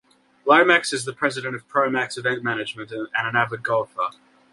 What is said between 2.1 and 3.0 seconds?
Event Management